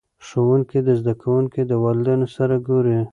[0.25, 2.99] ښوونکي د زده کوونکو د والدینو سره ګوري.